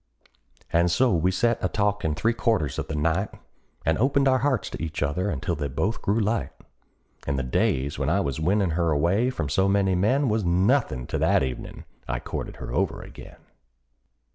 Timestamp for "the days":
7.37-7.99